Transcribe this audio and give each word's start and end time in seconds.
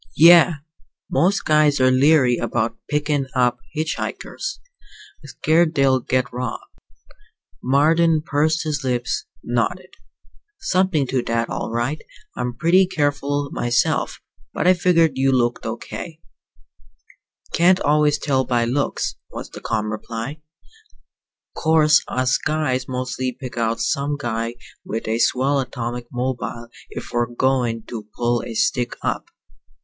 "Yeah. 0.17 0.55
Most 1.11 1.45
guys 1.45 1.79
are 1.79 1.91
leery 1.91 2.37
about 2.37 2.75
pickin' 2.89 3.27
up 3.35 3.59
hitch 3.73 3.97
hikers. 3.99 4.59
Scared 5.23 5.75
they'll 5.75 5.99
get 5.99 6.33
robbed." 6.33 6.63
Marden 7.61 8.23
pursed 8.25 8.63
his 8.63 8.83
lips, 8.83 9.25
nodded. 9.43 9.93
"Something 10.59 11.05
to 11.05 11.21
that, 11.25 11.51
all 11.51 11.69
right. 11.69 12.01
I'm 12.35 12.45
usually 12.47 12.57
pretty 12.57 12.85
careful 12.87 13.49
myself; 13.51 14.19
but 14.55 14.65
I 14.65 14.73
figured 14.73 15.19
you 15.19 15.31
looked 15.31 15.67
okay." 15.67 16.19
"Can't 17.53 17.79
always 17.81 18.17
tell 18.17 18.43
by 18.43 18.65
looks," 18.65 19.17
was 19.31 19.51
the 19.51 19.61
calm 19.61 19.91
reply. 19.91 20.41
"'Course 21.55 22.03
us 22.07 22.39
guys 22.39 22.87
mostly 22.87 23.37
pick 23.39 23.55
out 23.55 23.79
some 23.79 24.17
guy 24.17 24.55
with 24.83 25.07
a 25.07 25.19
swell 25.19 25.59
atomic 25.59 26.07
mobile 26.11 26.69
if 26.89 27.11
we're 27.13 27.27
goin' 27.27 27.83
to 27.83 28.07
pull 28.15 28.41
a 28.43 28.55
stick 28.55 28.95
up. 29.03 29.27